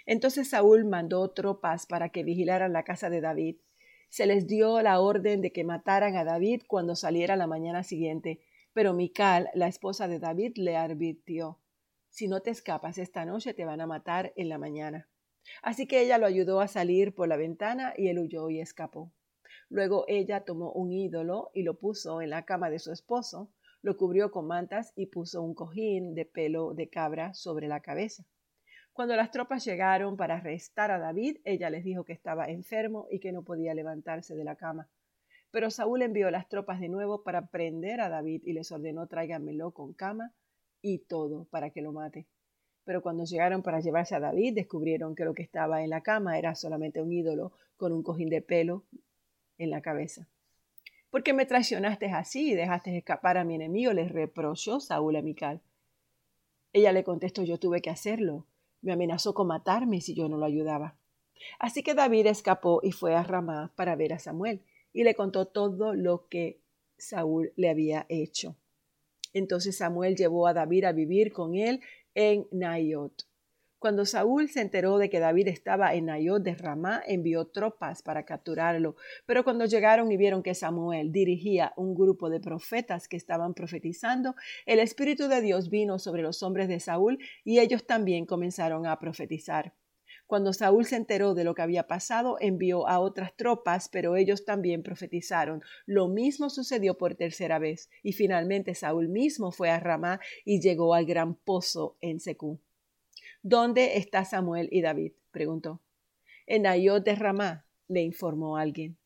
Entonces 0.05 0.49
Saúl 0.49 0.85
mandó 0.85 1.29
tropas 1.31 1.85
para 1.85 2.09
que 2.09 2.23
vigilaran 2.23 2.71
la 2.71 2.83
casa 2.83 3.09
de 3.09 3.19
David. 3.19 3.57
Se 4.07 4.25
les 4.25 4.47
dio 4.47 4.81
la 4.81 5.01
orden 5.01 5.41
de 5.41 5.51
que 5.51 5.65
mataran 5.65 6.15
a 6.15 6.23
David 6.23 6.63
cuando 6.65 6.95
saliera 6.95 7.35
la 7.35 7.45
mañana 7.45 7.83
siguiente, 7.83 8.39
pero 8.73 8.93
Mical, 8.93 9.49
la 9.53 9.67
esposa 9.67 10.07
de 10.07 10.19
David, 10.19 10.53
le 10.55 10.77
advirtió 10.77 11.57
si 12.09 12.27
no 12.27 12.41
te 12.41 12.49
escapas 12.49 12.97
esta 12.97 13.25
noche 13.25 13.53
te 13.53 13.65
van 13.65 13.81
a 13.81 13.87
matar 13.87 14.33
en 14.35 14.49
la 14.49 14.57
mañana. 14.57 15.07
Así 15.61 15.87
que 15.87 16.01
ella 16.01 16.17
lo 16.17 16.25
ayudó 16.25 16.59
a 16.61 16.67
salir 16.67 17.13
por 17.13 17.27
la 17.27 17.37
ventana 17.37 17.93
y 17.95 18.09
él 18.09 18.19
huyó 18.19 18.49
y 18.49 18.59
escapó. 18.59 19.11
Luego 19.69 20.05
ella 20.07 20.43
tomó 20.45 20.71
un 20.71 20.91
ídolo 20.91 21.51
y 21.53 21.63
lo 21.63 21.79
puso 21.79 22.21
en 22.21 22.31
la 22.31 22.43
cama 22.45 22.69
de 22.69 22.79
su 22.79 22.91
esposo, 22.91 23.51
lo 23.81 23.95
cubrió 23.97 24.31
con 24.31 24.47
mantas 24.47 24.91
y 24.95 25.05
puso 25.05 25.41
un 25.41 25.53
cojín 25.53 26.15
de 26.15 26.25
pelo 26.25 26.73
de 26.73 26.89
cabra 26.89 27.33
sobre 27.33 27.67
la 27.67 27.79
cabeza. 27.79 28.25
Cuando 28.91 29.15
las 29.15 29.31
tropas 29.31 29.63
llegaron 29.63 30.17
para 30.17 30.35
arrestar 30.35 30.91
a 30.91 30.99
David, 30.99 31.37
ella 31.45 31.69
les 31.69 31.83
dijo 31.83 32.03
que 32.03 32.13
estaba 32.13 32.47
enfermo 32.47 33.07
y 33.09 33.19
que 33.19 33.31
no 33.31 33.43
podía 33.43 33.73
levantarse 33.73 34.35
de 34.35 34.43
la 34.43 34.55
cama. 34.55 34.89
Pero 35.51 35.71
Saúl 35.71 36.01
envió 36.01 36.29
las 36.31 36.49
tropas 36.49 36.79
de 36.79 36.89
nuevo 36.89 37.23
para 37.23 37.47
prender 37.47 38.01
a 38.01 38.09
David 38.09 38.41
y 38.43 38.53
les 38.53 38.71
ordenó 38.71 39.07
tráiganmelo 39.07 39.71
con 39.71 39.93
cama 39.93 40.33
y 40.81 40.99
todo 40.99 41.45
para 41.45 41.69
que 41.69 41.81
lo 41.81 41.91
mate. 41.91 42.27
Pero 42.85 43.01
cuando 43.01 43.23
llegaron 43.25 43.61
para 43.61 43.79
llevarse 43.79 44.15
a 44.15 44.19
David, 44.19 44.55
descubrieron 44.55 45.15
que 45.15 45.25
lo 45.25 45.33
que 45.33 45.43
estaba 45.43 45.83
en 45.83 45.89
la 45.89 46.01
cama 46.01 46.37
era 46.39 46.55
solamente 46.55 47.01
un 47.01 47.11
ídolo 47.11 47.51
con 47.77 47.91
un 47.91 48.03
cojín 48.03 48.29
de 48.29 48.41
pelo 48.41 48.83
en 49.57 49.69
la 49.69 49.81
cabeza. 49.81 50.27
¿Por 51.09 51.23
qué 51.23 51.33
me 51.33 51.45
traicionaste 51.45 52.07
así 52.07 52.51
y 52.51 52.55
dejaste 52.55 52.95
escapar 52.97 53.37
a 53.37 53.43
mi 53.43 53.55
enemigo? 53.55 53.93
les 53.93 54.11
reprochó 54.11 54.79
Saúl 54.79 55.15
a 55.15 55.21
Mical. 55.21 55.61
Ella 56.71 56.91
le 56.91 57.03
contestó, 57.03 57.43
yo 57.43 57.57
tuve 57.57 57.81
que 57.81 57.89
hacerlo. 57.89 58.45
Me 58.81 58.93
amenazó 58.93 59.33
con 59.33 59.47
matarme 59.47 60.01
si 60.01 60.13
yo 60.13 60.29
no 60.29 60.37
lo 60.37 60.45
ayudaba. 60.45 60.95
Así 61.57 61.83
que 61.83 61.95
David 61.95 62.27
escapó 62.27 62.79
y 62.83 62.91
fue 62.91 63.15
a 63.15 63.23
Ramá 63.23 63.71
para 63.75 63.95
ver 63.95 64.13
a 64.13 64.19
Samuel 64.19 64.61
y 64.93 65.03
le 65.03 65.15
contó 65.15 65.47
todo 65.47 65.93
lo 65.93 66.27
que 66.27 66.59
Saúl 66.97 67.53
le 67.55 67.69
había 67.69 68.05
hecho. 68.09 68.55
Entonces 69.33 69.77
Samuel 69.77 70.15
llevó 70.15 70.47
a 70.47 70.53
David 70.53 70.85
a 70.85 70.91
vivir 70.91 71.31
con 71.31 71.55
él 71.55 71.81
en 72.15 72.47
Nayot. 72.51 73.29
Cuando 73.79 74.05
Saúl 74.05 74.49
se 74.49 74.59
enteró 74.59 74.97
de 74.97 75.09
que 75.09 75.21
David 75.21 75.47
estaba 75.47 75.93
en 75.93 76.07
Nayot 76.07 76.43
de 76.43 76.53
Ramá, 76.53 77.01
envió 77.07 77.45
tropas 77.47 78.01
para 78.01 78.25
capturarlo. 78.25 78.97
Pero 79.25 79.45
cuando 79.45 79.63
llegaron 79.63 80.11
y 80.11 80.17
vieron 80.17 80.43
que 80.43 80.53
Samuel 80.53 81.13
dirigía 81.13 81.71
un 81.77 81.95
grupo 81.95 82.29
de 82.29 82.41
profetas 82.41 83.07
que 83.07 83.15
estaban 83.15 83.53
profetizando, 83.53 84.35
el 84.65 84.79
Espíritu 84.79 85.29
de 85.29 85.39
Dios 85.39 85.69
vino 85.69 85.97
sobre 85.97 86.23
los 86.23 86.43
hombres 86.43 86.67
de 86.67 86.81
Saúl 86.81 87.19
y 87.45 87.59
ellos 87.59 87.85
también 87.85 88.25
comenzaron 88.25 88.85
a 88.85 88.99
profetizar. 88.99 89.73
Cuando 90.29 90.53
Saúl 90.53 90.85
se 90.85 90.95
enteró 90.95 91.33
de 91.33 91.43
lo 91.43 91.55
que 91.55 91.63
había 91.63 91.87
pasado, 91.87 92.37
envió 92.39 92.87
a 92.87 92.99
otras 92.99 93.35
tropas, 93.35 93.89
pero 93.89 94.15
ellos 94.15 94.45
también 94.45 94.83
profetizaron. 94.83 95.63
Lo 95.87 96.07
mismo 96.07 96.51
sucedió 96.51 96.99
por 96.99 97.15
tercera 97.15 97.57
vez, 97.57 97.89
y 98.03 98.13
finalmente 98.13 98.75
Saúl 98.75 99.07
mismo 99.07 99.51
fue 99.51 99.71
a 99.71 99.79
Ramá 99.79 100.19
y 100.45 100.61
llegó 100.61 100.93
al 100.93 101.07
gran 101.07 101.33
pozo 101.33 101.97
en 101.99 102.19
Secú. 102.19 102.59
¿Dónde 103.41 103.97
está 103.97 104.23
Samuel 104.23 104.69
y 104.71 104.83
David? 104.83 105.13
preguntó. 105.31 105.81
En 106.45 106.61
Nayot 106.61 107.03
de 107.03 107.15
Ramá, 107.15 107.65
le 107.87 108.03
informó 108.03 108.57
alguien. 108.57 108.99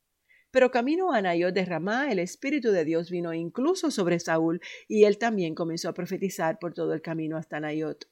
Pero 0.51 0.72
camino 0.72 1.13
a 1.13 1.22
Nayot 1.22 1.53
de 1.53 1.63
Ramá, 1.63 2.12
el 2.12 2.20
Espíritu 2.20 2.74
de 2.74 2.84
Dios 2.84 3.10
vino 3.10 3.34
incluso 3.34 3.92
sobre 3.92 4.20
Saúl, 4.20 4.60
y 4.89 5.06
él 5.06 5.18
también 5.18 5.56
comenzó 5.56 5.88
a 5.88 5.94
profetizar 5.94 6.60
por 6.60 6.74
todo 6.74 6.94
el 6.94 7.01
camino 7.01 7.38
hasta 7.38 7.62
Nayot. 7.62 8.10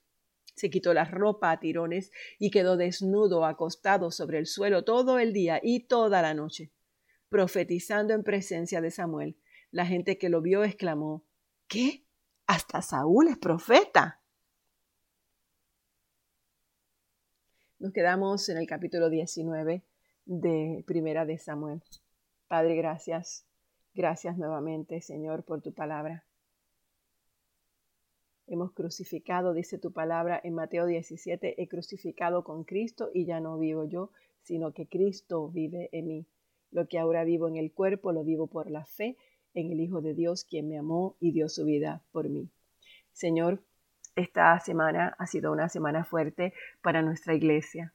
Se 0.54 0.70
quitó 0.70 0.94
la 0.94 1.06
ropa 1.06 1.52
a 1.52 1.60
tirones 1.60 2.12
y 2.40 2.52
quedó 2.52 2.78
desnudo, 2.78 3.46
acostado 3.46 4.12
sobre 4.12 4.38
el 4.38 4.46
suelo 4.46 4.84
todo 4.84 5.20
el 5.20 5.34
día 5.34 5.60
y 5.62 5.88
toda 5.88 6.22
la 6.22 6.34
noche, 6.34 6.72
profetizando 7.30 8.14
en 8.14 8.24
presencia 8.24 8.82
de 8.82 8.92
Samuel. 8.92 9.38
La 9.72 9.86
gente 9.86 10.18
que 10.18 10.30
lo 10.30 10.42
vio 10.42 10.64
exclamó, 10.64 11.24
¿Qué? 11.68 12.04
¿Hasta 12.48 12.82
Saúl 12.82 13.30
es 13.30 13.38
profeta? 13.38 14.20
Nos 17.80 17.94
quedamos 17.94 18.48
en 18.50 18.58
el 18.58 18.68
capítulo 18.68 19.10
19 19.10 19.82
de 20.26 20.84
Primera 20.86 21.26
de 21.26 21.38
Samuel. 21.38 21.82
Padre, 22.48 22.76
gracias. 22.76 23.46
Gracias 23.94 24.38
nuevamente, 24.38 25.02
Señor, 25.02 25.44
por 25.46 25.62
tu 25.62 25.74
palabra. 25.74 26.26
Hemos 28.48 28.74
crucificado, 28.74 29.54
dice 29.54 29.78
tu 29.78 29.94
palabra 29.94 30.40
en 30.44 30.56
Mateo 30.56 30.86
17, 30.86 31.62
he 31.62 31.68
crucificado 31.68 32.44
con 32.44 32.64
Cristo 32.64 33.10
y 33.14 33.26
ya 33.26 33.40
no 33.40 33.58
vivo 33.58 33.86
yo, 33.86 34.12
sino 34.42 34.74
que 34.74 34.88
Cristo 34.88 35.50
vive 35.50 35.90
en 35.92 36.08
mí. 36.08 36.28
Lo 36.72 36.88
que 36.88 37.00
ahora 37.00 37.24
vivo 37.24 37.48
en 37.48 37.58
el 37.58 37.72
cuerpo 37.72 38.12
lo 38.12 38.24
vivo 38.24 38.48
por 38.48 38.70
la 38.70 38.86
fe 38.86 39.18
en 39.54 39.72
el 39.72 39.80
Hijo 39.80 40.02
de 40.02 40.14
Dios, 40.14 40.44
quien 40.44 40.68
me 40.68 40.78
amó 40.78 41.16
y 41.20 41.32
dio 41.32 41.50
su 41.50 41.66
vida 41.66 42.04
por 42.12 42.30
mí. 42.30 42.50
Señor, 43.12 43.62
esta 44.16 44.60
semana 44.60 45.16
ha 45.18 45.28
sido 45.28 45.52
una 45.52 45.70
semana 45.70 46.04
fuerte 46.04 46.54
para 46.82 47.02
nuestra 47.02 47.34
iglesia. 47.34 47.94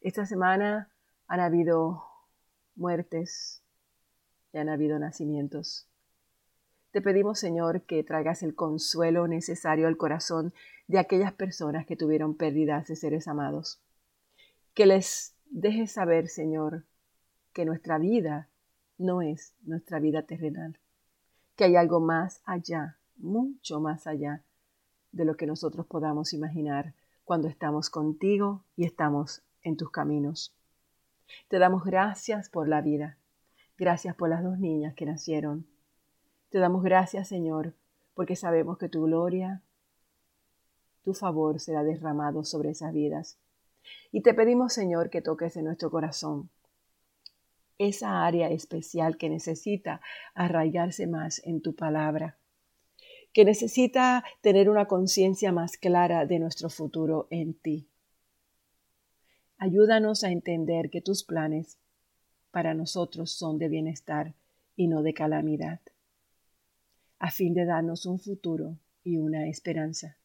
Esta 0.00 0.24
semana 0.24 0.90
han 1.26 1.40
habido 1.40 2.02
muertes 2.76 3.62
y 4.52 4.58
han 4.58 4.68
habido 4.68 4.98
nacimientos. 4.98 5.89
Te 6.92 7.00
pedimos, 7.00 7.38
Señor, 7.38 7.82
que 7.82 8.02
traigas 8.02 8.42
el 8.42 8.56
consuelo 8.56 9.28
necesario 9.28 9.86
al 9.86 9.96
corazón 9.96 10.52
de 10.88 10.98
aquellas 10.98 11.32
personas 11.32 11.86
que 11.86 11.96
tuvieron 11.96 12.34
pérdidas 12.34 12.88
de 12.88 12.96
seres 12.96 13.28
amados. 13.28 13.80
Que 14.74 14.86
les 14.86 15.36
dejes 15.50 15.92
saber, 15.92 16.26
Señor, 16.26 16.84
que 17.52 17.64
nuestra 17.64 17.98
vida 17.98 18.48
no 18.98 19.22
es 19.22 19.54
nuestra 19.62 20.00
vida 20.00 20.22
terrenal, 20.22 20.78
que 21.54 21.64
hay 21.64 21.76
algo 21.76 22.00
más 22.00 22.42
allá, 22.44 22.98
mucho 23.16 23.80
más 23.80 24.08
allá 24.08 24.42
de 25.12 25.24
lo 25.24 25.36
que 25.36 25.46
nosotros 25.46 25.86
podamos 25.86 26.32
imaginar 26.32 26.94
cuando 27.24 27.46
estamos 27.46 27.88
contigo 27.88 28.64
y 28.74 28.84
estamos 28.84 29.42
en 29.62 29.76
tus 29.76 29.90
caminos. 29.90 30.56
Te 31.46 31.60
damos 31.60 31.84
gracias 31.84 32.48
por 32.48 32.68
la 32.68 32.80
vida, 32.80 33.16
gracias 33.78 34.16
por 34.16 34.28
las 34.28 34.42
dos 34.42 34.58
niñas 34.58 34.94
que 34.94 35.06
nacieron. 35.06 35.69
Te 36.50 36.58
damos 36.58 36.82
gracias, 36.82 37.28
Señor, 37.28 37.74
porque 38.14 38.36
sabemos 38.36 38.78
que 38.78 38.88
tu 38.88 39.04
gloria, 39.04 39.62
tu 41.02 41.14
favor 41.14 41.58
será 41.58 41.82
derramado 41.82 42.44
sobre 42.44 42.70
esas 42.70 42.92
vidas. 42.92 43.38
Y 44.12 44.20
te 44.20 44.34
pedimos, 44.34 44.74
Señor, 44.74 45.10
que 45.10 45.22
toques 45.22 45.56
en 45.56 45.64
nuestro 45.64 45.90
corazón 45.90 46.50
esa 47.78 48.26
área 48.26 48.50
especial 48.50 49.16
que 49.16 49.30
necesita 49.30 50.02
arraigarse 50.34 51.06
más 51.06 51.40
en 51.46 51.62
tu 51.62 51.74
palabra 51.74 52.36
que 53.32 53.44
necesita 53.44 54.24
tener 54.40 54.68
una 54.68 54.86
conciencia 54.86 55.52
más 55.52 55.76
clara 55.76 56.26
de 56.26 56.38
nuestro 56.38 56.68
futuro 56.68 57.26
en 57.30 57.54
ti. 57.54 57.86
Ayúdanos 59.58 60.24
a 60.24 60.30
entender 60.30 60.90
que 60.90 61.00
tus 61.00 61.22
planes 61.22 61.78
para 62.50 62.74
nosotros 62.74 63.30
son 63.30 63.58
de 63.58 63.68
bienestar 63.68 64.34
y 64.74 64.88
no 64.88 65.02
de 65.02 65.14
calamidad, 65.14 65.80
a 67.20 67.30
fin 67.30 67.54
de 67.54 67.64
darnos 67.64 68.04
un 68.06 68.18
futuro 68.18 68.76
y 69.04 69.18
una 69.18 69.46
esperanza. 69.48 70.16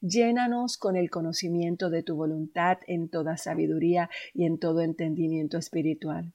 Llénanos 0.00 0.78
con 0.78 0.96
el 0.96 1.10
conocimiento 1.10 1.90
de 1.90 2.02
tu 2.02 2.16
voluntad 2.16 2.78
en 2.86 3.10
toda 3.10 3.36
sabiduría 3.36 4.08
y 4.32 4.46
en 4.46 4.58
todo 4.58 4.80
entendimiento 4.80 5.58
espiritual 5.58 6.32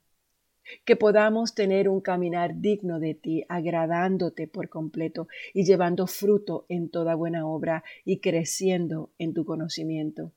que 0.83 0.95
podamos 0.95 1.53
tener 1.53 1.89
un 1.89 2.01
caminar 2.01 2.59
digno 2.59 2.99
de 2.99 3.13
ti, 3.13 3.45
agradándote 3.49 4.47
por 4.47 4.69
completo 4.69 5.27
y 5.53 5.63
llevando 5.63 6.07
fruto 6.07 6.65
en 6.69 6.89
toda 6.89 7.15
buena 7.15 7.47
obra 7.47 7.83
y 8.03 8.19
creciendo 8.19 9.11
en 9.17 9.33
tu 9.33 9.45
conocimiento. 9.45 10.33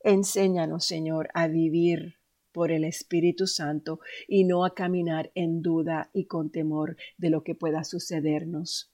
Enséñanos, 0.00 0.84
Señor, 0.84 1.28
a 1.32 1.46
vivir 1.46 2.16
por 2.52 2.70
el 2.70 2.84
Espíritu 2.84 3.46
Santo 3.46 4.00
y 4.28 4.44
no 4.44 4.64
a 4.64 4.74
caminar 4.74 5.30
en 5.34 5.62
duda 5.62 6.10
y 6.12 6.26
con 6.26 6.50
temor 6.50 6.96
de 7.16 7.30
lo 7.30 7.42
que 7.42 7.54
pueda 7.54 7.84
sucedernos. 7.84 8.92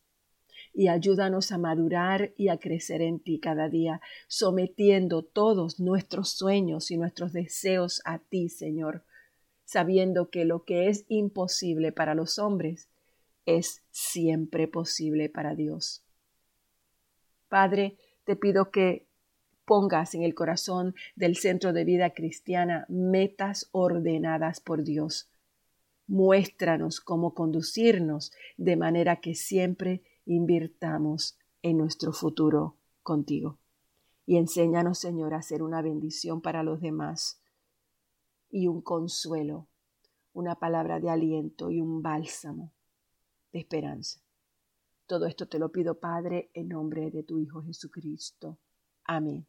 Y 0.72 0.88
ayúdanos 0.88 1.50
a 1.50 1.58
madurar 1.58 2.32
y 2.36 2.48
a 2.48 2.58
crecer 2.58 3.02
en 3.02 3.20
ti 3.20 3.40
cada 3.40 3.68
día, 3.68 4.00
sometiendo 4.28 5.22
todos 5.22 5.80
nuestros 5.80 6.30
sueños 6.30 6.90
y 6.90 6.96
nuestros 6.96 7.32
deseos 7.32 8.00
a 8.04 8.18
ti, 8.18 8.48
Señor, 8.48 9.04
sabiendo 9.64 10.30
que 10.30 10.44
lo 10.44 10.64
que 10.64 10.88
es 10.88 11.04
imposible 11.08 11.90
para 11.92 12.14
los 12.14 12.38
hombres 12.38 12.88
es 13.44 13.82
siempre 13.90 14.68
posible 14.68 15.28
para 15.28 15.54
Dios. 15.54 16.04
Padre, 17.48 17.96
te 18.24 18.36
pido 18.36 18.70
que 18.70 19.07
pongas 19.68 20.14
en 20.14 20.22
el 20.22 20.34
corazón 20.34 20.94
del 21.14 21.36
centro 21.36 21.74
de 21.74 21.84
vida 21.84 22.14
cristiana 22.14 22.86
metas 22.88 23.68
ordenadas 23.70 24.60
por 24.60 24.82
Dios. 24.82 25.28
Muéstranos 26.06 27.02
cómo 27.02 27.34
conducirnos 27.34 28.32
de 28.56 28.76
manera 28.76 29.20
que 29.20 29.34
siempre 29.34 30.02
invirtamos 30.24 31.38
en 31.60 31.76
nuestro 31.76 32.14
futuro 32.14 32.76
contigo. 33.02 33.58
Y 34.24 34.38
enséñanos, 34.38 34.98
Señor, 34.98 35.34
a 35.34 35.42
ser 35.42 35.62
una 35.62 35.82
bendición 35.82 36.40
para 36.40 36.62
los 36.62 36.80
demás 36.80 37.42
y 38.50 38.68
un 38.68 38.80
consuelo, 38.80 39.66
una 40.32 40.54
palabra 40.54 40.98
de 40.98 41.10
aliento 41.10 41.70
y 41.70 41.82
un 41.82 42.00
bálsamo 42.00 42.72
de 43.52 43.58
esperanza. 43.58 44.20
Todo 45.06 45.26
esto 45.26 45.46
te 45.46 45.58
lo 45.58 45.70
pido, 45.70 46.00
Padre, 46.00 46.50
en 46.54 46.68
nombre 46.68 47.10
de 47.10 47.22
tu 47.22 47.38
Hijo 47.38 47.62
Jesucristo. 47.62 48.58
Amén. 49.04 49.46